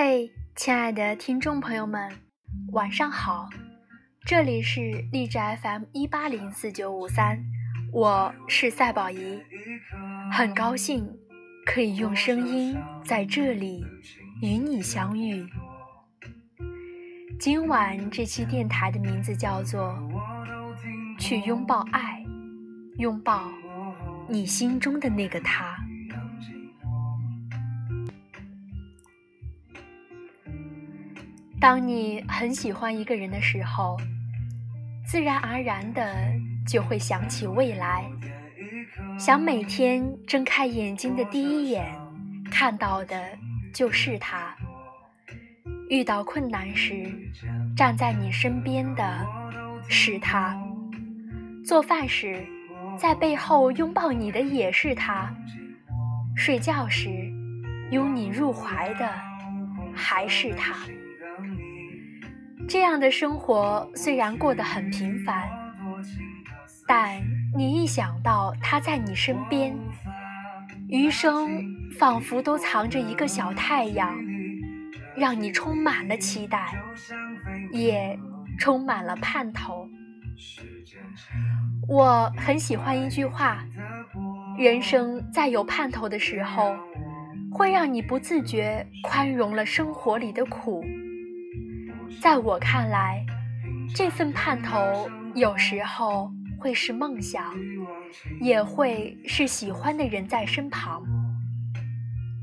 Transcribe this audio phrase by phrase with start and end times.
[0.00, 2.08] 嘿，亲爱的听众朋友们，
[2.70, 3.48] 晚上好！
[4.24, 7.42] 这里是荔枝 FM 一八零四九五三，
[7.92, 9.42] 我是赛宝仪，
[10.30, 11.04] 很高兴
[11.66, 13.84] 可以用声音在这里
[14.40, 15.44] 与你相遇。
[17.40, 19.98] 今晚这期电台的名字叫做
[21.20, 22.24] 《去拥抱爱，
[22.98, 23.50] 拥抱
[24.28, 25.76] 你心中的那个他》。
[31.60, 33.96] 当你很喜欢一个人的时候，
[35.04, 36.14] 自然而然的
[36.64, 38.08] 就会想起未来，
[39.18, 41.92] 想每天睁开眼睛的第一眼
[42.48, 43.20] 看到的
[43.74, 44.54] 就是他。
[45.90, 47.10] 遇到困难时，
[47.76, 49.26] 站在你身边的
[49.88, 50.54] 是他；
[51.64, 52.46] 做饭时，
[52.96, 55.34] 在背后拥抱你的也是他；
[56.36, 57.08] 睡觉时，
[57.90, 59.10] 拥你入怀的
[59.92, 60.76] 还是他。
[62.68, 65.48] 这样的生活虽然过得很平凡，
[66.86, 67.18] 但
[67.56, 69.74] 你一想到他在你身边，
[70.86, 71.48] 余生
[71.98, 74.14] 仿佛都藏着一个小太阳，
[75.16, 76.74] 让你充满了期待，
[77.72, 78.18] 也
[78.58, 79.88] 充满了盼头。
[81.88, 83.64] 我很喜欢一句话：
[84.58, 86.76] 人生在有盼头的时候，
[87.50, 90.84] 会让你不自觉宽容了生活里的苦。
[92.20, 93.24] 在我看来，
[93.94, 97.54] 这份盼头有时候会是梦想，
[98.40, 101.02] 也会是喜欢的人在身旁。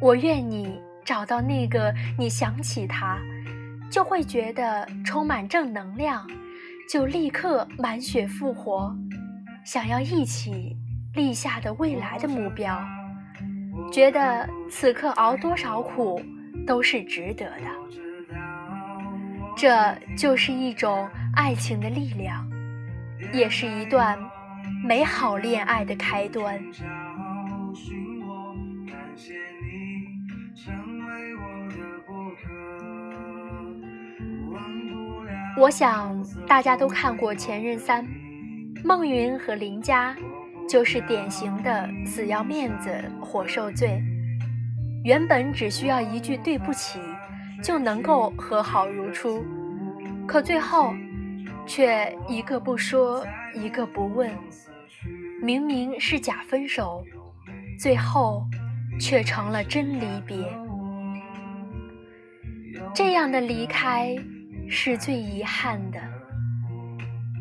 [0.00, 3.18] 我愿你找到那个你想起他，
[3.90, 6.26] 就会觉得充满正能量，
[6.88, 8.94] 就立刻满血复活，
[9.64, 10.76] 想要一起
[11.14, 12.78] 立下的未来的目标，
[13.90, 16.20] 觉得此刻熬多少苦
[16.66, 18.05] 都是值得的。
[19.56, 22.46] 这就是一种爱情的力量，
[23.32, 24.18] 也是一段
[24.84, 26.62] 美好恋爱的开端。
[35.58, 38.04] 我想大家都看过《前任三》，
[38.84, 40.14] 孟云和林佳
[40.68, 42.90] 就是典型的死要面子
[43.22, 44.02] 活受罪，
[45.02, 47.00] 原本只需要一句对不起。
[47.66, 49.44] 就能够和好如初，
[50.24, 50.94] 可最后
[51.66, 54.30] 却一个不说，一个不问。
[55.42, 57.02] 明明是假分手，
[57.76, 58.46] 最后
[59.00, 60.36] 却成了真离别。
[62.94, 64.16] 这样的离开
[64.68, 66.00] 是最遗憾的，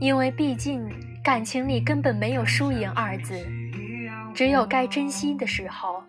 [0.00, 0.88] 因为毕竟
[1.22, 3.46] 感情里根本没有输赢二字，
[4.32, 6.02] 只有该珍惜的时候，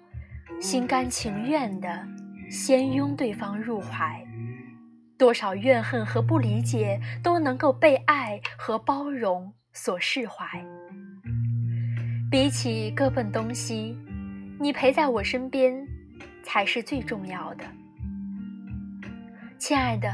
[0.62, 2.08] 心甘情愿的。
[2.50, 4.26] 先拥对方入怀，
[5.18, 10.46] 多少怨恨和不理解都能够被爱和包容所释怀。
[12.32, 13.98] 比起各奔东西，
[14.60, 15.86] 你陪在我身边
[16.44, 17.64] 才是最重要的。
[19.58, 20.14] 亲爱的，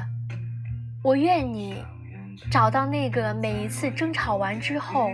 [1.04, 1.84] 我愿你
[2.52, 5.10] 找到那个每一次争吵完之后，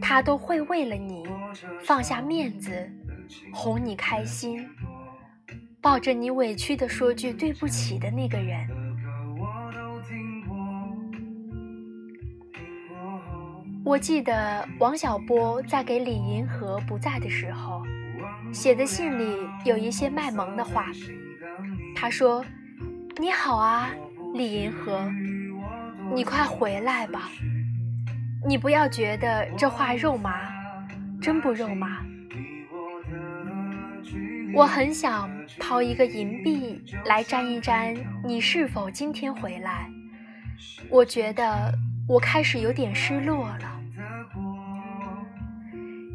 [0.00, 1.24] 他都会为了你
[1.84, 2.88] 放下面子，
[3.52, 4.68] 哄你开心。
[5.82, 8.64] 抱着你委屈的说句对不起的那个人。
[13.84, 17.82] 我记得王小波在给李银河不在的时候
[18.52, 20.86] 写的信里有一些卖萌的话。
[21.96, 22.44] 他说
[23.18, 23.90] ：“你好啊，
[24.34, 25.10] 李银河，
[26.14, 27.28] 你快回来吧。
[28.46, 30.48] 你不要觉得这话肉麻，
[31.20, 32.04] 真不肉麻。”
[34.54, 39.88] 我很想抛一个银币来沾一沾你是否今天回来。
[40.90, 41.72] 我觉得
[42.06, 43.80] 我开始有点失落了。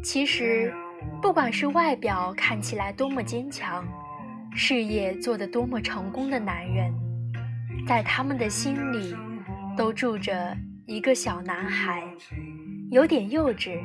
[0.04, 0.72] 其实，
[1.20, 3.84] 不管是外表看起来多么坚强，
[4.54, 6.94] 事业做得多么成功的男人，
[7.88, 9.16] 在他们的心里
[9.76, 10.56] 都住着
[10.86, 12.04] 一个小男孩，
[12.92, 13.80] 有点幼稚，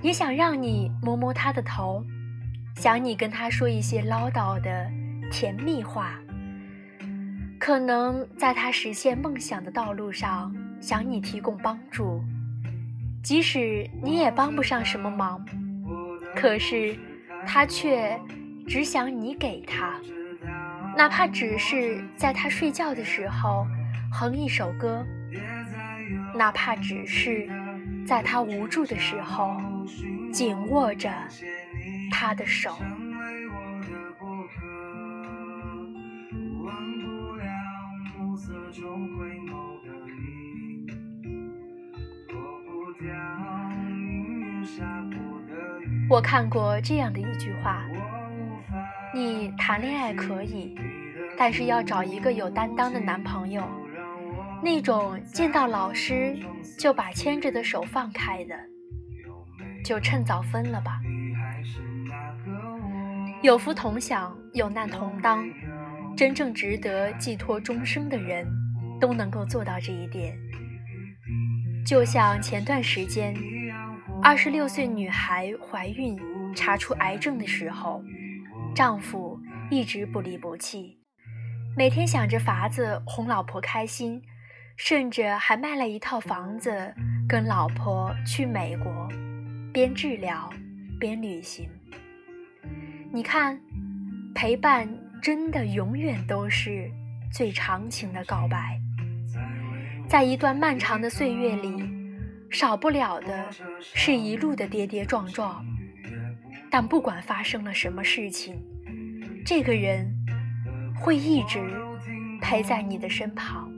[0.00, 2.02] 也想让你摸摸他的头。
[2.76, 4.90] 想你跟他说一些唠叨的
[5.30, 6.18] 甜蜜话，
[7.58, 12.22] 可能在他实现梦想的道路上想你提供帮助，
[13.22, 15.44] 即使你也帮不上什么忙，
[16.34, 16.96] 可是
[17.46, 18.18] 他却
[18.66, 20.00] 只想你给他，
[20.96, 23.64] 哪怕只是在他睡觉的时候
[24.10, 25.06] 哼一首歌，
[26.34, 27.48] 哪怕只是
[28.04, 29.56] 在他无助的时候
[30.32, 31.08] 紧握着。
[32.12, 32.76] 他的手。
[46.10, 47.86] 我看过这样的一句话，
[49.14, 50.74] 你谈恋爱可以，
[51.38, 53.66] 但是要找一个有担当的男朋友。
[54.62, 56.38] 那种见到老师
[56.78, 58.54] 就把牵着的手放开的，
[59.84, 61.00] 就趁早分了吧。
[63.42, 65.44] 有福同享，有难同当，
[66.16, 68.46] 真正值得寄托终生的人，
[69.00, 70.38] 都能够做到这一点。
[71.84, 73.34] 就像前段时间，
[74.22, 76.16] 二十六岁女孩怀孕
[76.54, 78.00] 查出癌症的时候，
[78.76, 79.36] 丈夫
[79.72, 81.00] 一直不离不弃，
[81.76, 84.22] 每天想着法子哄老婆开心，
[84.76, 86.94] 甚至还卖了一套房子
[87.28, 89.08] 跟老婆去美国，
[89.72, 90.48] 边治疗
[91.00, 91.68] 边旅行。
[93.14, 93.60] 你看，
[94.34, 94.88] 陪伴
[95.20, 96.90] 真的永远都是
[97.30, 98.80] 最长情的告白。
[100.08, 101.84] 在一段漫长的岁月里，
[102.50, 103.46] 少不了的
[103.82, 105.62] 是一路的跌跌撞撞。
[106.70, 108.58] 但不管发生了什么事情，
[109.44, 110.10] 这个人
[110.96, 111.60] 会一直
[112.40, 113.70] 陪在你的身旁。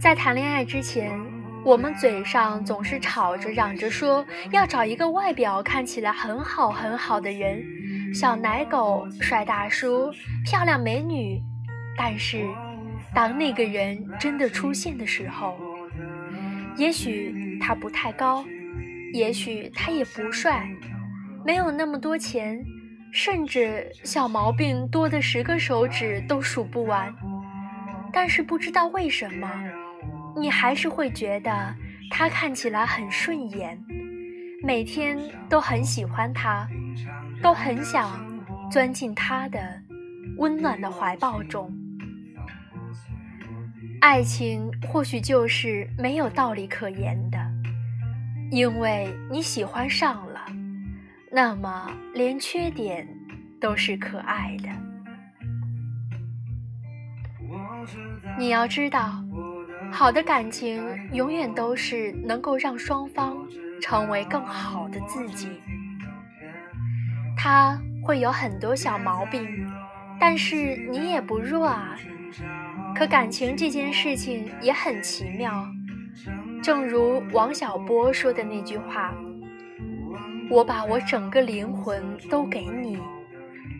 [0.00, 1.31] 在谈恋爱之前。
[1.64, 7.62] 我们嘴上总是吵着嚷着说要找一个外表看起来很好很好的人，
[8.12, 10.10] 小奶狗、帅大叔、
[10.44, 11.40] 漂亮美女。
[11.96, 12.44] 但是，
[13.14, 15.56] 当那个人真的出现的时候，
[16.76, 18.44] 也许他不太高，
[19.12, 20.68] 也许他也不帅，
[21.44, 22.60] 没有那么多钱，
[23.12, 27.14] 甚至小毛病多的十个手指都数不完。
[28.12, 29.48] 但是不知道为什么。
[30.34, 31.74] 你还是会觉得
[32.10, 33.78] 他看起来很顺眼，
[34.62, 35.18] 每天
[35.48, 36.66] 都很喜欢他，
[37.42, 38.20] 都很想
[38.70, 39.60] 钻进他的
[40.38, 41.72] 温暖的怀抱中。
[44.00, 47.38] 爱情或许就是没有道理可言的，
[48.50, 50.40] 因为你喜欢上了，
[51.30, 53.06] 那么连缺点
[53.60, 54.68] 都是可爱的。
[58.38, 59.22] 你要知道。
[59.90, 60.82] 好的感情
[61.12, 63.36] 永远都是能够让双方
[63.80, 65.48] 成为更好的自己。
[67.36, 69.46] 他会有很多小毛病，
[70.20, 71.96] 但是你也不弱啊。
[72.94, 75.66] 可感情这件事情也很奇妙，
[76.62, 79.14] 正如王小波说的那句话
[80.50, 82.98] ：“我把我整个灵魂都给你，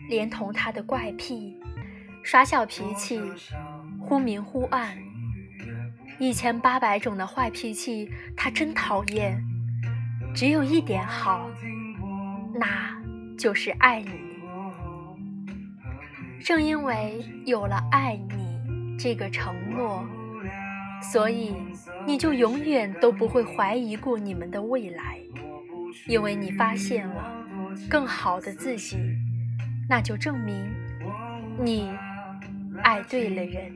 [0.09, 1.57] 连同他的怪癖、
[2.21, 3.21] 耍小脾气、
[3.99, 4.97] 忽明忽暗。”
[6.23, 9.43] 一千八百种的坏脾气，他真讨厌。
[10.33, 11.49] 只有一点好，
[12.55, 12.95] 那
[13.37, 14.11] 就是爱你。
[16.41, 20.01] 正因为有了爱你这个承诺，
[21.11, 21.53] 所以
[22.07, 25.19] 你就永远都不会怀疑过你们的未来，
[26.07, 27.45] 因为你发现了
[27.89, 28.97] 更好的自己，
[29.89, 30.73] 那就证明
[31.59, 31.91] 你
[32.81, 33.73] 爱对了人。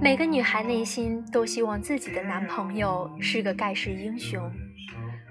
[0.00, 4.50] 每个女孩内心都希望自己的男朋友是个盖世英雄，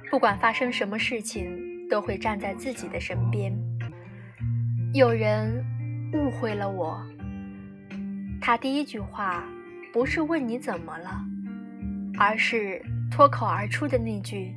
[0.10, 3.54] 不管发生什么事情，都会站在自己的身边。
[4.94, 5.64] 有人
[6.14, 7.02] 误会了我，
[8.42, 9.44] 他第一句话
[9.92, 11.22] 不是问你怎么了，
[12.18, 14.56] 而是脱口而出的那句：“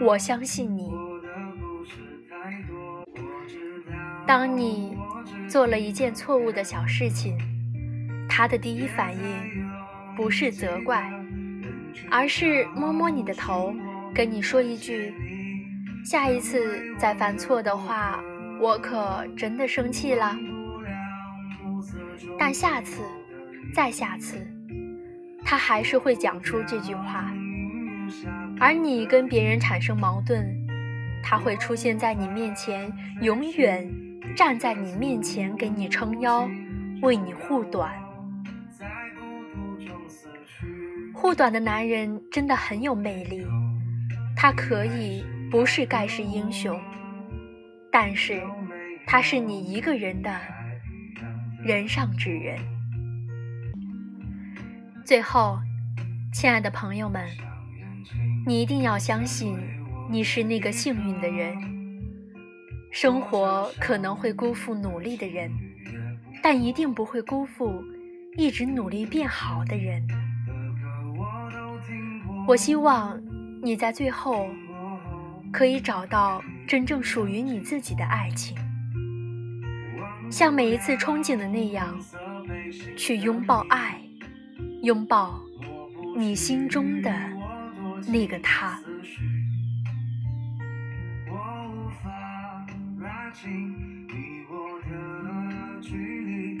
[0.00, 0.90] 我相信你。”
[4.26, 4.93] 当你
[5.48, 7.38] 做了一件错误的小事情，
[8.28, 9.20] 他的第一反应
[10.16, 11.10] 不是责怪，
[12.10, 13.74] 而是摸摸你的头，
[14.14, 15.14] 跟你说一句
[16.04, 18.20] ：“下一次再犯错的话，
[18.60, 20.36] 我可真的生气了。”
[22.38, 23.02] 但下次，
[23.72, 24.36] 再下次，
[25.44, 27.32] 他还是会讲出这句话，
[28.58, 30.44] 而你跟别人产生矛盾，
[31.22, 33.88] 他会出现在你面前，永远。
[34.36, 36.48] 站在你面前给你撑腰，
[37.02, 37.92] 为你护短。
[41.12, 43.46] 护短的男人真的很有魅力，
[44.36, 46.78] 他可以不是盖世英雄，
[47.90, 48.42] 但是
[49.06, 50.38] 他是你一个人的
[51.62, 52.58] 人上之人。
[55.04, 55.58] 最后，
[56.32, 57.26] 亲爱的朋友们，
[58.46, 59.56] 你一定要相信，
[60.10, 61.73] 你是那个幸运的人。
[62.94, 65.50] 生活可能会辜负努力的人，
[66.40, 67.82] 但一定不会辜负
[68.36, 70.00] 一直努力变好的人。
[72.46, 73.20] 我希望
[73.60, 74.46] 你在最后
[75.52, 78.56] 可以找到真正属于你自己的爱情。
[80.30, 81.98] 像每一次憧憬的那样，
[82.96, 84.00] 去拥抱爱，
[84.82, 85.42] 拥抱
[86.16, 87.12] 你心中的
[88.06, 88.80] 那个他。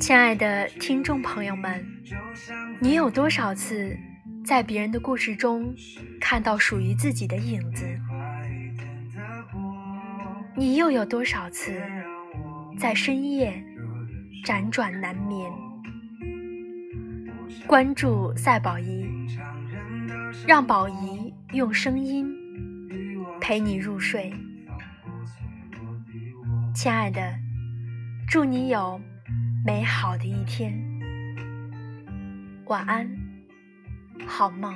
[0.00, 1.86] 亲爱的听众朋友们，
[2.80, 3.96] 你有多少次
[4.44, 5.72] 在别人的故事中
[6.20, 7.86] 看到属于自己的影子？
[10.56, 11.80] 你又有多少次
[12.76, 13.64] 在深夜
[14.44, 15.52] 辗转难眠？
[17.68, 19.06] 关注赛宝仪，
[20.44, 22.28] 让宝仪用声音
[23.40, 24.32] 陪你入睡。
[26.74, 27.38] 亲爱的，
[28.26, 29.00] 祝你有。
[29.64, 30.78] 美好的一天，
[32.66, 33.08] 晚安，
[34.26, 34.74] 好梦。